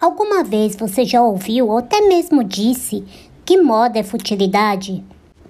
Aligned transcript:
Alguma 0.00 0.44
vez 0.44 0.76
você 0.76 1.04
já 1.04 1.20
ouviu 1.20 1.70
ou 1.70 1.78
até 1.78 2.00
mesmo 2.02 2.44
disse 2.44 3.04
que 3.44 3.60
moda 3.60 3.98
é 3.98 4.04
futilidade? 4.04 5.02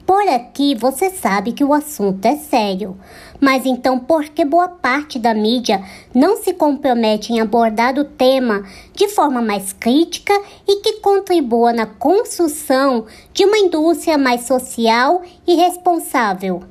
Por 0.07 0.27
aqui 0.27 0.75
você 0.75 1.11
sabe 1.11 1.53
que 1.53 1.63
o 1.63 1.75
assunto 1.75 2.25
é 2.25 2.35
sério, 2.35 2.97
mas 3.39 3.67
então 3.67 3.99
por 3.99 4.25
que 4.25 4.47
boa 4.47 4.67
parte 4.67 5.19
da 5.19 5.35
mídia 5.35 5.85
não 6.15 6.39
se 6.39 6.55
compromete 6.55 7.31
em 7.31 7.41
abordar 7.41 7.99
o 7.99 8.05
tema 8.05 8.65
de 8.95 9.07
forma 9.09 9.43
mais 9.43 9.75
crítica 9.75 10.33
e 10.67 10.81
que 10.81 10.95
contribua 10.95 11.71
na 11.75 11.85
construção 11.85 13.05
de 13.35 13.45
uma 13.45 13.59
indústria 13.59 14.17
mais 14.17 14.47
social 14.47 15.21
e 15.47 15.57
responsável? 15.57 16.63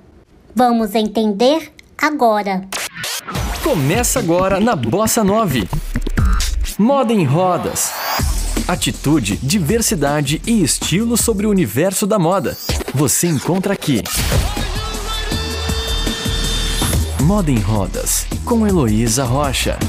Vamos 0.55 0.95
entender 0.95 1.71
agora. 1.95 2.67
Começa 3.63 4.17
agora 4.17 4.59
na 4.59 4.75
Bossa 4.75 5.23
9. 5.23 5.67
Moda 6.75 7.11
em 7.11 7.23
rodas. 7.23 7.91
Atitude, 8.67 9.37
diversidade 9.37 10.41
e 10.45 10.61
estilo 10.61 11.17
sobre 11.17 11.47
o 11.47 11.49
universo 11.49 12.05
da 12.05 12.19
moda. 12.19 12.55
Você 12.93 13.25
encontra 13.27 13.73
aqui. 13.73 14.03
Moda 17.23 17.49
em 17.49 17.59
Rodas, 17.59 18.27
com 18.45 18.67
Heloísa 18.67 19.23
Rocha. 19.23 19.79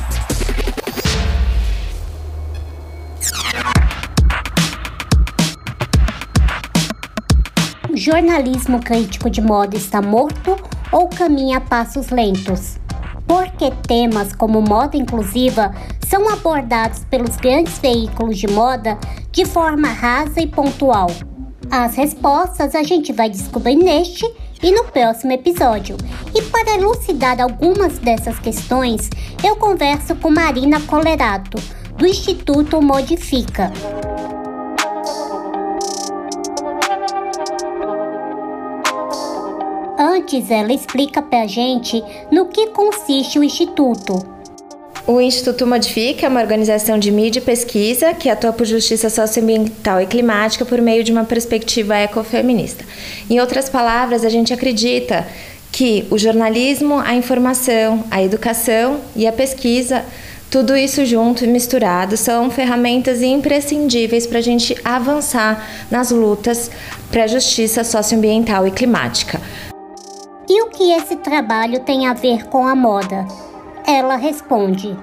O 7.91 7.97
jornalismo 7.97 8.81
crítico 8.81 9.29
de 9.29 9.43
moda 9.43 9.77
está 9.77 10.01
morto 10.01 10.57
ou 10.91 11.09
caminha 11.09 11.59
a 11.59 11.61
passos 11.61 12.09
lentos? 12.09 12.79
Porque 13.27 13.71
temas 13.87 14.33
como 14.33 14.63
moda 14.63 14.97
inclusiva 14.97 15.75
são 16.09 16.29
abordados 16.29 17.05
pelos 17.05 17.37
grandes 17.37 17.79
veículos 17.79 18.39
de 18.39 18.49
moda 18.49 18.99
de 19.31 19.45
forma 19.45 19.89
rasa 19.89 20.41
e 20.41 20.47
pontual. 20.47 21.09
As 21.71 21.95
respostas 21.97 22.75
a 22.75 22.83
gente 22.83 23.13
vai 23.13 23.29
descobrir 23.29 23.77
neste 23.77 24.25
e 24.63 24.73
no 24.73 24.85
próximo 24.85 25.33
episódio. 25.33 25.97
E 26.35 26.43
para 26.43 26.77
elucidar 26.77 27.41
algumas 27.41 27.99
dessas 27.99 28.39
questões, 28.39 29.11
eu 29.45 29.57
converso 29.57 30.17
com 30.17 30.31
Marina 30.31 30.81
Colerato, 30.81 31.59
do 31.97 32.07
Instituto 32.07 32.81
Modifica. 32.81 33.71
Antes, 39.99 40.51
ela 40.51 40.73
explica 40.73 41.21
para 41.21 41.43
a 41.43 41.47
gente 41.47 42.03
no 42.31 42.47
que 42.47 42.69
consiste 42.69 43.39
o 43.39 43.45
Instituto. 43.45 44.38
O 45.11 45.23
Instituto 45.23 45.67
Modifica 45.67 46.27
é 46.27 46.29
uma 46.29 46.43
organização 46.43 46.99
de 46.99 47.11
mídia 47.11 47.41
e 47.41 47.43
pesquisa 47.43 48.13
que 48.13 48.29
atua 48.29 48.53
por 48.53 48.67
justiça 48.67 49.09
socioambiental 49.09 50.03
e 50.03 50.07
climática 50.07 50.67
por 50.67 50.83
meio 50.83 51.03
de 51.03 51.11
uma 51.11 51.25
perspectiva 51.25 51.97
ecofeminista. 51.97 52.85
Em 53.31 53.41
outras 53.41 53.71
palavras, 53.71 54.23
a 54.23 54.29
gente 54.29 54.53
acredita 54.53 55.27
que 55.73 56.07
o 56.11 56.19
jornalismo, 56.19 57.01
a 57.01 57.15
informação, 57.15 58.05
a 58.11 58.23
educação 58.23 59.01
e 59.17 59.27
a 59.27 59.33
pesquisa, 59.33 60.05
tudo 60.51 60.77
isso 60.77 61.03
junto 61.07 61.43
e 61.43 61.49
misturado, 61.49 62.15
são 62.15 62.51
ferramentas 62.51 63.23
imprescindíveis 63.23 64.27
para 64.27 64.41
a 64.41 64.43
gente 64.43 64.77
avançar 64.85 65.67
nas 65.91 66.11
lutas 66.11 66.71
para 67.11 67.25
a 67.25 67.27
justiça 67.27 67.83
socioambiental 67.83 68.67
e 68.67 68.71
climática. 68.71 69.41
E 70.47 70.63
o 70.65 70.67
que 70.67 70.93
esse 70.93 71.17
trabalho 71.17 71.81
tem 71.81 72.07
a 72.07 72.13
ver 72.13 72.45
com 72.49 72.67
a 72.67 72.77
moda? 72.77 73.48
Ela 73.89 74.17
responde: 74.17 74.95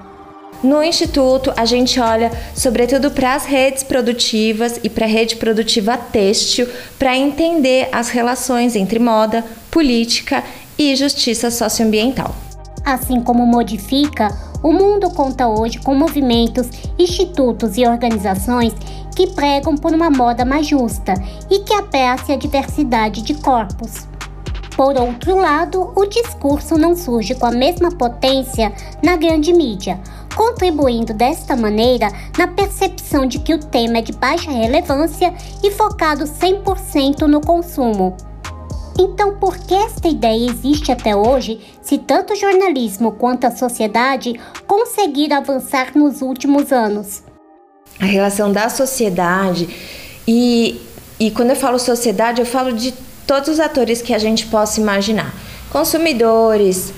no 0.62 0.80
Instituto, 0.80 1.52
a 1.56 1.64
gente 1.64 1.98
olha 1.98 2.30
sobretudo 2.54 3.10
para 3.10 3.34
as 3.34 3.44
redes 3.44 3.82
produtivas 3.82 4.78
e 4.84 4.88
para 4.88 5.06
a 5.06 5.08
rede 5.08 5.34
produtiva 5.34 5.98
têxtil 5.98 6.68
para 6.96 7.16
entender 7.16 7.88
as 7.90 8.10
relações 8.10 8.76
entre 8.76 9.00
moda, 9.00 9.44
política 9.72 10.44
e 10.78 10.94
justiça 10.94 11.50
socioambiental. 11.50 12.32
Assim 12.84 13.20
como 13.20 13.44
modifica, 13.44 14.28
o 14.62 14.72
mundo 14.72 15.10
conta 15.10 15.48
hoje 15.48 15.80
com 15.80 15.92
movimentos, 15.92 16.68
institutos 16.96 17.76
e 17.76 17.84
organizações 17.84 18.72
que 19.16 19.26
pregam 19.26 19.76
por 19.76 19.92
uma 19.92 20.10
moda 20.10 20.44
mais 20.44 20.64
justa 20.64 21.12
e 21.50 21.58
que 21.58 21.74
abrace 21.74 22.30
a 22.30 22.36
diversidade 22.36 23.22
de 23.22 23.34
corpos. 23.34 24.06
Por 24.76 24.94
outro 25.00 25.36
lado, 25.36 25.90
o 25.96 26.04
discurso 26.04 26.76
não 26.76 26.94
surge 26.94 27.34
com 27.34 27.46
a 27.46 27.50
mesma 27.50 27.90
potência 27.90 28.70
na 29.02 29.16
grande 29.16 29.50
mídia, 29.50 29.98
contribuindo 30.36 31.14
desta 31.14 31.56
maneira 31.56 32.08
na 32.36 32.46
percepção 32.46 33.24
de 33.24 33.38
que 33.38 33.54
o 33.54 33.58
tema 33.58 33.98
é 33.98 34.02
de 34.02 34.12
baixa 34.12 34.50
relevância 34.50 35.32
e 35.64 35.70
focado 35.70 36.24
100% 36.24 37.22
no 37.22 37.40
consumo. 37.40 38.14
Então, 38.98 39.36
por 39.36 39.56
que 39.56 39.72
esta 39.72 40.08
ideia 40.08 40.50
existe 40.50 40.92
até 40.92 41.16
hoje, 41.16 41.58
se 41.80 41.96
tanto 41.96 42.34
o 42.34 42.36
jornalismo 42.36 43.12
quanto 43.12 43.46
a 43.46 43.50
sociedade 43.50 44.38
conseguiram 44.66 45.38
avançar 45.38 45.96
nos 45.96 46.20
últimos 46.20 46.70
anos? 46.70 47.22
A 47.98 48.04
relação 48.04 48.52
da 48.52 48.68
sociedade 48.68 49.68
e, 50.28 50.82
e 51.18 51.30
quando 51.30 51.50
eu 51.50 51.56
falo 51.56 51.78
sociedade, 51.78 52.40
eu 52.40 52.46
falo 52.46 52.72
de 52.74 53.05
todos 53.26 53.48
os 53.48 53.60
atores 53.60 54.00
que 54.00 54.14
a 54.14 54.18
gente 54.18 54.46
possa 54.46 54.80
imaginar: 54.80 55.34
consumidores, 55.70 56.92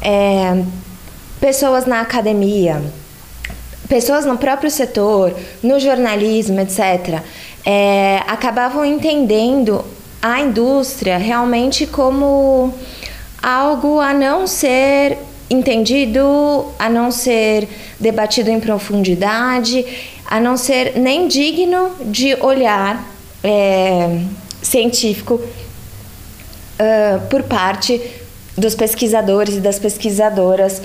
é, 0.00 0.62
pessoas 1.40 1.86
na 1.86 2.00
academia, 2.00 2.82
pessoas 3.88 4.24
no 4.24 4.38
próprio 4.38 4.70
setor, 4.70 5.34
no 5.62 5.78
jornalismo, 5.80 6.60
etc., 6.60 7.20
é, 7.64 8.22
acabavam 8.26 8.84
entendendo 8.84 9.84
a 10.20 10.40
indústria 10.40 11.18
realmente 11.18 11.86
como 11.86 12.72
algo 13.42 14.00
a 14.00 14.14
não 14.14 14.46
ser 14.46 15.18
entendido, 15.50 16.66
a 16.78 16.88
não 16.88 17.10
ser 17.10 17.68
debatido 18.00 18.50
em 18.50 18.58
profundidade, 18.58 19.84
a 20.26 20.40
não 20.40 20.56
ser 20.56 20.98
nem 20.98 21.28
digno 21.28 21.90
de 22.06 22.34
olhar 22.36 23.04
é, 23.44 24.20
científico 24.62 25.40
por 27.30 27.42
parte 27.44 28.00
dos 28.56 28.74
pesquisadores 28.74 29.56
e 29.56 29.60
das 29.60 29.78
pesquisadoras 29.78 30.82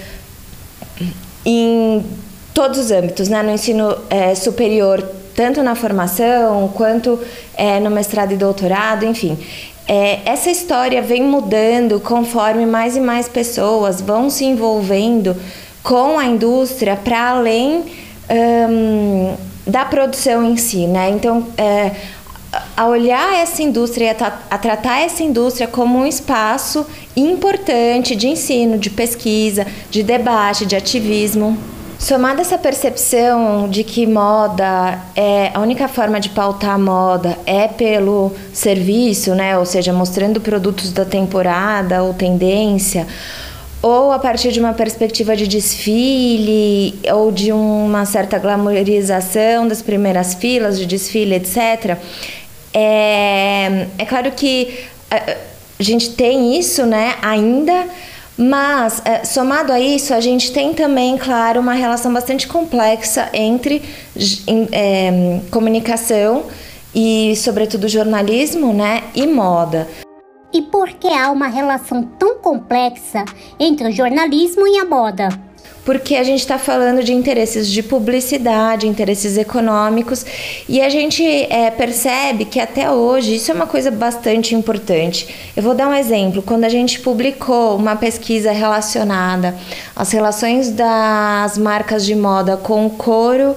em 1.46 2.06
todos 2.54 2.80
os 2.80 2.92
âmbitos, 2.92 3.30
né? 3.30 3.44
no 3.44 3.52
ensino 3.52 3.96
é, 4.10 4.34
superior, 4.36 5.02
tanto 5.36 5.62
na 5.62 5.76
formação 5.76 6.68
quanto 6.74 7.20
é, 7.56 7.80
no 7.80 7.90
mestrado 7.90 8.34
e 8.34 8.38
doutorado, 8.38 9.06
enfim. 9.06 9.38
É, 9.88 10.20
essa 10.26 10.50
história 10.50 11.02
vem 11.02 11.24
mudando 11.24 12.00
conforme 12.00 12.66
mais 12.66 12.98
e 12.98 13.00
mais 13.00 13.30
pessoas 13.30 14.02
vão 14.02 14.30
se 14.30 14.44
envolvendo 14.44 15.36
com 15.82 16.20
a 16.20 16.26
indústria 16.26 16.98
para 16.98 17.30
além 17.30 17.86
um, 18.30 19.36
da 19.66 19.86
produção 19.86 20.44
em 20.44 20.58
si, 20.58 20.88
né? 20.88 21.10
Então, 21.10 21.48
a 22.78 22.86
olhar 22.86 23.34
essa 23.34 23.64
indústria, 23.64 24.16
a 24.52 24.58
tratar 24.60 25.02
essa 25.02 25.24
indústria 25.24 25.68
como 25.68 25.98
um 25.98 26.06
espaço 26.06 26.86
importante 27.16 28.16
de 28.16 28.28
ensino, 28.28 28.78
de 28.78 28.92
pesquisa, 28.92 29.66
de 29.90 30.04
debate, 30.04 30.64
de 30.64 30.76
ativismo. 30.76 31.58
Somada 31.98 32.42
essa 32.42 32.60
percepção 32.60 33.68
de 33.68 33.84
que 33.84 34.06
moda 34.06 35.00
é 35.16 35.50
a 35.56 35.60
única 35.60 35.88
forma 35.88 36.20
de 36.20 36.30
pautar 36.30 36.76
a 36.76 36.78
moda 36.78 37.36
é 37.48 37.68
pelo 37.68 38.32
serviço, 38.54 39.34
né? 39.34 39.58
Ou 39.58 39.66
seja, 39.66 39.92
mostrando 39.92 40.40
produtos 40.40 40.92
da 40.94 41.04
temporada 41.04 42.04
ou 42.04 42.14
tendência, 42.14 43.08
ou 43.82 44.12
a 44.12 44.20
partir 44.20 44.52
de 44.52 44.60
uma 44.60 44.74
perspectiva 44.74 45.36
de 45.36 45.48
desfile 45.48 46.94
ou 47.12 47.32
de 47.32 47.52
uma 47.52 48.06
certa 48.06 48.38
glamorização 48.38 49.68
das 49.68 49.82
primeiras 49.82 50.36
filas 50.36 50.78
de 50.78 50.86
desfile, 50.86 51.36
etc. 51.36 51.98
É, 52.80 53.88
é 53.98 54.06
claro 54.06 54.32
que 54.34 54.86
a, 55.10 55.36
a 55.80 55.84
gente 55.84 56.12
tem 56.12 56.60
isso, 56.60 56.86
né, 56.86 57.16
ainda, 57.24 57.88
mas 58.38 59.02
é, 59.04 59.26
somado 59.26 59.74
a 59.74 59.80
isso, 59.80 60.14
a 60.14 60.22
gente 60.22 60.52
tem 60.52 60.76
também, 60.76 61.18
claro, 61.18 61.60
uma 61.60 61.74
relação 61.74 62.14
bastante 62.14 62.48
complexa 62.48 63.30
entre 63.34 63.82
é, 64.72 65.40
comunicação 65.50 66.46
e, 66.94 67.36
sobretudo, 67.38 67.88
jornalismo, 67.88 68.72
né, 68.72 69.06
e 69.16 69.26
moda. 69.26 69.88
E 70.54 70.62
por 70.62 70.90
que 70.90 71.08
há 71.08 71.32
uma 71.32 71.48
relação 71.48 72.04
tão 72.04 72.36
complexa 72.36 73.26
entre 73.60 73.88
o 73.88 73.92
jornalismo 73.92 74.68
e 74.68 74.78
a 74.78 74.86
moda? 74.86 75.30
Porque 75.86 76.16
a 76.16 76.24
gente 76.24 76.42
está 76.42 76.60
falando 76.60 77.02
de 77.02 77.14
interesses 77.14 77.70
de 77.70 77.82
publicidade, 77.82 78.86
interesses 78.86 79.38
econômicos, 79.38 80.26
e 80.68 80.82
a 80.82 80.90
gente 80.90 81.24
é, 81.24 81.72
percebe 81.72 82.44
que 82.44 82.60
até 82.60 82.92
hoje 82.92 83.36
isso 83.36 83.52
é 83.52 83.54
uma 83.54 83.66
coisa 83.66 83.90
bastante 83.90 84.54
importante. 84.54 85.34
Eu 85.56 85.64
vou 85.64 85.74
dar 85.74 85.88
um 85.88 85.94
exemplo. 85.94 86.42
Quando 86.42 86.66
a 86.66 86.70
gente 86.70 87.00
publicou 87.00 87.78
uma 87.78 87.96
pesquisa 87.96 88.52
relacionada 88.52 89.56
às 89.96 90.12
relações 90.12 90.70
das 90.72 91.58
marcas 91.58 92.06
de 92.06 92.16
moda 92.16 92.58
com 92.58 92.86
o 92.86 92.90
couro 92.90 93.56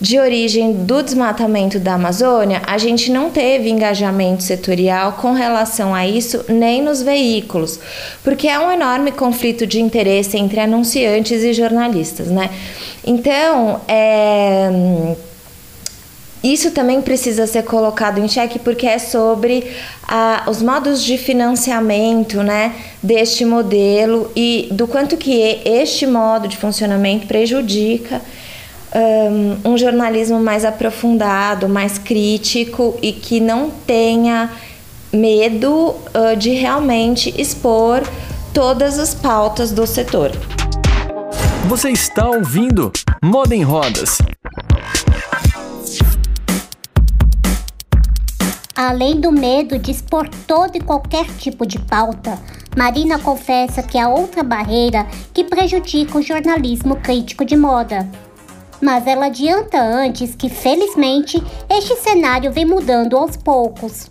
de 0.00 0.18
origem 0.18 0.72
do 0.84 1.02
desmatamento 1.02 1.78
da 1.78 1.94
Amazônia, 1.94 2.62
a 2.66 2.78
gente 2.78 3.10
não 3.10 3.30
teve 3.30 3.68
engajamento 3.68 4.42
setorial 4.42 5.12
com 5.12 5.32
relação 5.32 5.94
a 5.94 6.06
isso 6.06 6.44
nem 6.48 6.82
nos 6.82 7.02
veículos, 7.02 7.78
porque 8.24 8.48
é 8.48 8.58
um 8.58 8.70
enorme 8.72 9.12
conflito 9.12 9.66
de 9.66 9.80
interesse 9.80 10.38
entre 10.38 10.60
anunciantes 10.60 11.42
e 11.42 11.52
jornalistas, 11.52 12.28
né? 12.28 12.50
Então, 13.04 13.80
é 13.86 15.14
isso 16.42 16.70
também 16.70 17.02
precisa 17.02 17.46
ser 17.46 17.64
colocado 17.64 18.18
em 18.18 18.26
xeque 18.26 18.58
porque 18.58 18.86
é 18.86 18.98
sobre 18.98 19.70
ah, 20.08 20.44
os 20.48 20.62
modos 20.62 21.02
de 21.02 21.18
financiamento 21.18 22.42
né, 22.42 22.74
deste 23.02 23.44
modelo 23.44 24.30
e 24.34 24.68
do 24.72 24.86
quanto 24.86 25.18
que 25.18 25.60
este 25.66 26.06
modo 26.06 26.48
de 26.48 26.56
funcionamento 26.56 27.26
prejudica 27.26 28.22
um, 28.94 29.72
um 29.72 29.78
jornalismo 29.78 30.40
mais 30.40 30.64
aprofundado, 30.64 31.68
mais 31.68 31.98
crítico 31.98 32.98
e 33.02 33.12
que 33.12 33.40
não 33.40 33.70
tenha 33.70 34.50
medo 35.12 35.90
uh, 35.90 36.36
de 36.36 36.50
realmente 36.50 37.34
expor 37.40 38.02
todas 38.52 38.98
as 38.98 39.14
pautas 39.14 39.72
do 39.72 39.86
setor. 39.86 40.32
Você 41.68 41.90
está 41.90 42.28
ouvindo 42.28 42.90
Moda 43.22 43.54
em 43.54 43.62
Rodas 43.62 44.18
Além 48.82 49.20
do 49.20 49.30
medo 49.30 49.78
de 49.78 49.90
expor 49.90 50.26
todo 50.46 50.74
e 50.74 50.80
qualquer 50.80 51.26
tipo 51.36 51.66
de 51.66 51.78
pauta, 51.78 52.38
Marina 52.74 53.18
confessa 53.18 53.82
que 53.82 53.98
há 53.98 54.08
outra 54.08 54.42
barreira 54.42 55.06
que 55.34 55.44
prejudica 55.44 56.16
o 56.16 56.22
jornalismo 56.22 56.96
crítico 56.96 57.44
de 57.44 57.58
moda. 57.58 58.08
Mas 58.80 59.06
ela 59.06 59.26
adianta 59.26 59.80
antes 59.80 60.34
que, 60.34 60.48
felizmente, 60.48 61.42
este 61.68 61.96
cenário 61.96 62.50
vem 62.50 62.64
mudando 62.64 63.16
aos 63.16 63.36
poucos. 63.36 64.08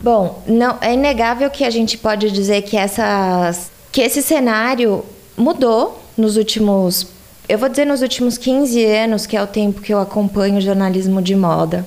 Bom, 0.00 0.42
não 0.46 0.78
é 0.80 0.94
inegável 0.94 1.50
que 1.50 1.62
a 1.62 1.70
gente 1.70 1.98
pode 1.98 2.30
dizer 2.30 2.62
que 2.62 2.76
essas 2.76 3.70
que 3.92 4.00
esse 4.00 4.22
cenário 4.22 5.04
mudou 5.36 6.00
nos 6.16 6.36
últimos, 6.36 7.08
eu 7.48 7.58
vou 7.58 7.68
dizer 7.68 7.84
nos 7.84 8.02
últimos 8.02 8.38
15 8.38 8.84
anos, 8.84 9.26
que 9.26 9.36
é 9.36 9.42
o 9.42 9.46
tempo 9.46 9.80
que 9.80 9.92
eu 9.92 9.98
acompanho 9.98 10.58
o 10.58 10.60
jornalismo 10.60 11.20
de 11.20 11.34
moda. 11.34 11.84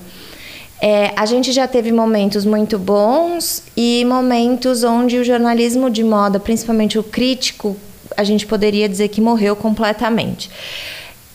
É, 0.81 1.13
a 1.15 1.25
gente 1.25 1.53
já 1.53 1.65
teve 1.65 1.93
momentos 1.93 2.43
muito 2.43 2.77
bons 2.77 3.63
e 3.75 4.03
momentos 4.03 4.83
onde 4.83 5.17
o 5.17 5.23
jornalismo 5.23 5.89
de 5.89 6.03
moda, 6.03 6.41
principalmente 6.41 6.99
o 6.99 7.03
crítico, 7.03 7.77
a 8.17 8.23
gente 8.23 8.45
poderia 8.45 8.89
dizer 8.89 9.07
que 9.07 9.21
morreu 9.21 9.55
completamente. 9.55 10.51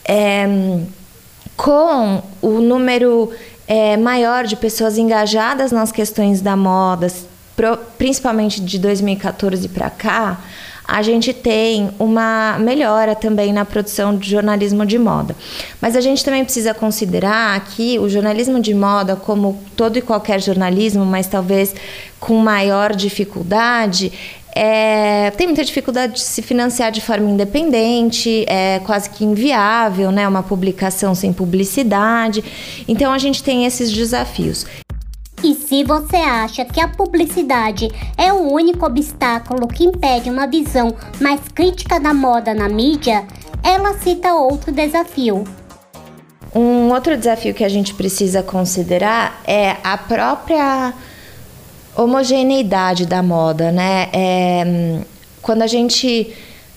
É, 0.09 0.47
com 1.57 2.23
o 2.41 2.61
número 2.61 3.31
é, 3.67 3.97
maior 3.97 4.45
de 4.45 4.57
pessoas 4.57 4.97
engajadas 4.97 5.71
nas 5.71 5.93
questões 5.93 6.41
da 6.41 6.57
moda, 6.57 7.13
principalmente 7.99 8.61
de 8.61 8.79
2014 8.79 9.69
para 9.69 9.91
cá, 9.91 10.41
a 10.89 11.03
gente 11.03 11.35
tem 11.35 11.91
uma 11.99 12.57
melhora 12.59 13.15
também 13.15 13.53
na 13.53 13.63
produção 13.63 14.17
de 14.17 14.31
jornalismo 14.31 14.87
de 14.87 14.99
moda. 14.99 15.37
Mas 15.83 15.95
a 15.95 16.01
gente 16.01 16.25
também 16.25 16.43
precisa 16.43 16.73
considerar 16.73 17.63
que 17.67 17.99
o 17.99 18.09
jornalismo 18.09 18.59
de 18.59 18.73
moda, 18.73 19.15
como 19.15 19.63
todo 19.77 19.99
e 19.99 20.01
qualquer 20.01 20.41
jornalismo, 20.41 21.05
mas 21.05 21.27
talvez 21.27 21.75
com 22.19 22.39
maior 22.39 22.97
dificuldade, 22.97 24.11
é, 24.55 25.31
tem 25.33 25.47
muita 25.47 25.65
dificuldade 25.65 26.15
de 26.15 26.21
se 26.21 26.43
financiar 26.43 26.91
de 26.91 27.01
forma 27.01 27.29
independente, 27.31 28.45
é 28.49 28.81
quase 28.81 29.11
que 29.11 29.25
inviável, 29.25 30.11
né? 30.11 30.27
Uma 30.27 30.43
publicação 30.43 31.15
sem 31.15 31.33
publicidade. 31.33 32.43
Então 32.87 33.13
a 33.13 33.19
gente 33.19 33.43
tem 33.43 33.67
esses 33.67 33.93
desafios. 33.93 34.67
E 35.43 35.55
se 35.55 35.85
você 35.85 36.17
acha 36.17 36.65
que 36.65 36.81
a 36.81 36.89
publicidade 36.89 37.89
é 38.17 38.33
o 38.33 38.53
único 38.53 38.85
obstáculo 38.85 39.69
que 39.69 39.85
impede 39.85 40.29
uma 40.29 40.49
visão 40.49 40.95
mais 41.21 41.41
crítica 41.55 42.01
da 42.01 42.13
moda 42.13 42.53
na 42.53 42.69
mídia, 42.69 43.25
ela 43.63 43.97
cita 43.99 44.35
outro 44.35 44.73
desafio. 44.73 45.45
Um 46.55 46.91
outro 46.93 47.17
desafio 47.17 47.55
que 47.55 47.63
a 47.63 47.69
gente 47.69 47.95
precisa 47.95 48.43
considerar 48.43 49.41
é 49.47 49.77
a 49.85 49.97
própria 49.97 50.93
homogeneidade 51.99 53.05
da 53.05 53.23
moda, 53.23 53.73
né? 53.73 54.09
É, 54.13 55.01
quando 55.43 55.63
a 55.63 55.67
gente 55.67 56.33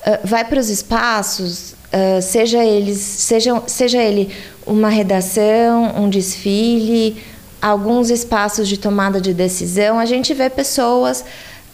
uh, 0.05 0.27
vai 0.27 0.43
para 0.43 0.59
os 0.59 0.69
espaços, 0.69 1.73
uh, 1.73 2.21
seja 2.21 2.63
eles, 2.63 2.97
seja, 2.97 3.61
seja 3.67 4.01
ele 4.01 4.33
uma 4.65 4.89
redação, 4.89 5.93
um 5.95 6.09
desfile, 6.09 7.21
alguns 7.61 8.09
espaços 8.09 8.67
de 8.67 8.77
tomada 8.77 9.21
de 9.21 9.33
decisão, 9.33 9.99
a 9.99 10.05
gente 10.05 10.33
vê 10.33 10.49
pessoas 10.49 11.23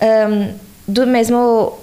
um, 0.02 0.54
do 0.88 1.08
mesmo 1.08 1.78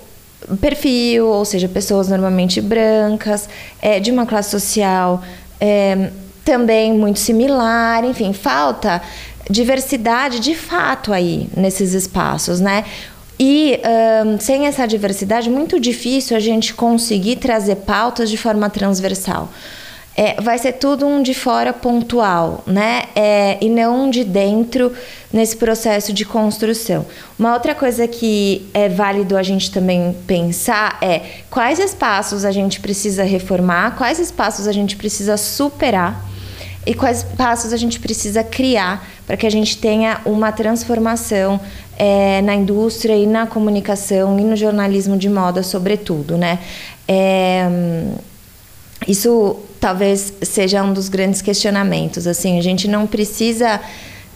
perfil, 0.61 1.27
ou 1.27 1.45
seja, 1.45 1.69
pessoas 1.69 2.09
normalmente 2.09 2.61
brancas, 2.61 3.49
é, 3.81 3.99
de 3.99 4.11
uma 4.11 4.27
classe 4.27 4.51
social 4.51 5.23
é, 5.59 6.11
também 6.45 6.93
muito 6.93 7.19
similar, 7.19 8.05
enfim, 8.05 8.35
falta 8.35 9.01
diversidade 9.51 10.41
de 10.41 10.55
fato 10.55 11.13
aí 11.13 11.49
nesses 11.57 11.93
espaços, 11.93 12.61
né? 12.61 12.85
E 13.39 13.81
um, 14.25 14.39
sem 14.39 14.67
essa 14.67 14.87
diversidade, 14.87 15.51
muito 15.51 15.81
difícil 15.81 16.37
a 16.37 16.41
gente 16.41 16.73
conseguir 16.73 17.37
trazer 17.37 17.77
pautas 17.77 18.31
de 18.31 18.37
forma 18.37 18.71
transversal 18.71 19.51
é, 20.17 20.41
vai 20.41 20.59
ser 20.59 20.75
tudo 20.75 21.07
um 21.07 21.23
de 21.23 21.35
fora 21.35 21.73
pontual, 21.73 22.63
né? 22.67 23.05
É, 23.17 23.59
e 23.61 23.69
não 23.69 24.05
um 24.05 24.11
de 24.11 24.23
dentro 24.23 24.93
nesse 25.33 25.57
processo 25.57 26.13
de 26.13 26.25
construção. 26.25 27.05
Uma 27.39 27.53
outra 27.53 27.75
coisa 27.75 28.07
que 28.07 28.69
é 28.73 28.89
válido 28.89 29.37
a 29.37 29.43
gente 29.43 29.71
também 29.73 30.17
pensar 30.27 30.99
é 31.03 31.21
quais 31.51 31.81
espaços 31.81 32.45
a 32.45 32.53
gente 32.53 32.79
precisa 32.79 33.25
reformar, 33.25 33.97
quais 33.97 34.21
espaços 34.21 34.69
a 34.69 34.73
gente 34.73 34.97
precisa 34.97 35.37
superar 35.37 36.25
e 36.87 36.95
quais 36.95 37.23
passos 37.23 37.73
a 37.73 37.77
gente 37.77 37.99
precisa 37.99 38.43
criar 38.43 39.07
para 39.27 39.37
que 39.37 39.47
a 39.47 39.51
gente 39.51 39.79
tenha 39.79 40.21
uma 40.25 40.53
transformação 40.53 41.61
é, 41.97 42.43
na 42.43 42.55
indústria 42.55 43.17
e 43.17 43.27
na 43.27 43.47
comunicação 43.47 44.39
e 44.39 44.45
no 44.45 44.57
jornalismo 44.57 45.17
de 45.17 45.29
moda, 45.29 45.63
sobretudo, 45.63 46.37
né? 46.37 46.59
É, 47.07 47.69
isso 49.07 49.57
talvez 49.81 50.33
seja 50.43 50.83
um 50.83 50.93
dos 50.93 51.09
grandes 51.09 51.43
questionamentos. 51.43 52.27
Assim, 52.27 52.59
a 52.59 52.63
gente 52.63 52.89
não 52.89 53.07
precisa 53.07 53.81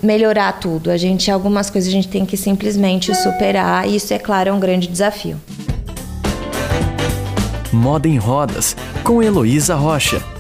melhorar 0.03 0.53
tudo. 0.53 0.91
A 0.91 0.97
gente 0.97 1.31
algumas 1.31 1.71
coisas 1.71 1.89
a 1.89 1.93
gente 1.93 2.09
tem 2.09 2.25
que 2.25 2.37
simplesmente 2.37 3.15
superar. 3.15 3.89
E 3.89 3.97
isso 3.97 4.13
é 4.13 4.19
claro 4.19 4.51
é 4.51 4.53
um 4.53 4.61
grande 4.61 4.87
desafio. 4.87 5.41
Moda 7.73 8.09
em 8.09 8.17
Rodas 8.17 8.77
com 9.03 9.23
Heloísa 9.23 9.75
Rocha. 9.75 10.38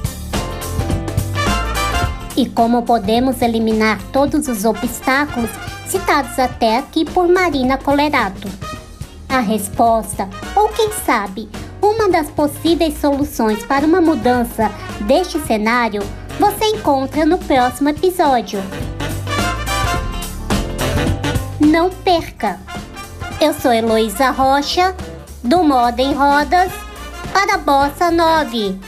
E 2.38 2.47
como 2.47 2.83
podemos 2.83 3.42
eliminar 3.42 4.00
todos 4.12 4.47
os 4.47 4.64
obstáculos 4.64 5.50
citados 5.88 6.38
até 6.38 6.78
aqui 6.78 7.04
por 7.04 7.26
Marina 7.26 7.76
Colerato? 7.76 8.47
A 9.28 9.40
resposta, 9.40 10.30
ou 10.54 10.68
quem 10.68 10.92
sabe, 11.04 11.49
uma 11.83 12.09
das 12.09 12.30
possíveis 12.30 12.97
soluções 13.00 13.64
para 13.64 13.85
uma 13.85 14.00
mudança 14.00 14.71
deste 15.00 15.40
cenário 15.40 16.00
você 16.38 16.66
encontra 16.66 17.26
no 17.26 17.38
próximo 17.38 17.88
episódio. 17.88 18.62
Não 21.59 21.90
perca! 21.90 22.61
Eu 23.40 23.52
sou 23.52 23.73
Heloísa 23.73 24.30
Rocha, 24.30 24.95
do 25.42 25.64
Moda 25.64 26.00
em 26.00 26.14
Rodas, 26.14 26.71
para 27.33 27.54
a 27.54 27.59
Bossa 27.59 28.12
9. 28.12 28.88